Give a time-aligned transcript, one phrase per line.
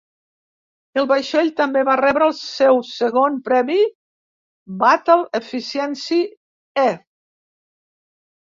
[1.01, 3.77] El vaixell també va rebre el seu segon premi
[4.85, 6.19] "Battle Efficiency
[6.87, 6.89] "E"".